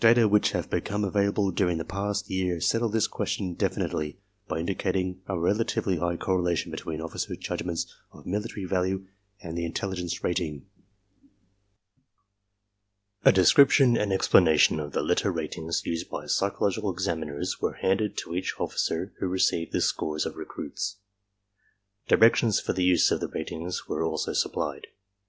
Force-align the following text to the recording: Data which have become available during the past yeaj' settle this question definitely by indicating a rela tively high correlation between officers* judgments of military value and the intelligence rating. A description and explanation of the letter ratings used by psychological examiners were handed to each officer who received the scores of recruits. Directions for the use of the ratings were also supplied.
Data 0.00 0.26
which 0.26 0.50
have 0.50 0.68
become 0.68 1.04
available 1.04 1.52
during 1.52 1.78
the 1.78 1.84
past 1.84 2.28
yeaj' 2.28 2.64
settle 2.64 2.88
this 2.88 3.06
question 3.06 3.54
definitely 3.54 4.18
by 4.48 4.58
indicating 4.58 5.20
a 5.28 5.34
rela 5.34 5.60
tively 5.62 6.00
high 6.00 6.16
correlation 6.16 6.72
between 6.72 7.00
officers* 7.00 7.38
judgments 7.38 7.86
of 8.10 8.26
military 8.26 8.64
value 8.64 9.06
and 9.40 9.56
the 9.56 9.64
intelligence 9.64 10.24
rating. 10.24 10.66
A 13.24 13.30
description 13.30 13.96
and 13.96 14.12
explanation 14.12 14.80
of 14.80 14.90
the 14.90 15.02
letter 15.04 15.30
ratings 15.30 15.86
used 15.86 16.10
by 16.10 16.26
psychological 16.26 16.92
examiners 16.92 17.60
were 17.60 17.74
handed 17.74 18.16
to 18.18 18.34
each 18.34 18.54
officer 18.58 19.12
who 19.20 19.28
received 19.28 19.70
the 19.70 19.80
scores 19.80 20.26
of 20.26 20.34
recruits. 20.34 20.96
Directions 22.08 22.58
for 22.58 22.72
the 22.72 22.82
use 22.82 23.12
of 23.12 23.20
the 23.20 23.28
ratings 23.28 23.86
were 23.86 24.02
also 24.02 24.32
supplied. 24.32 24.88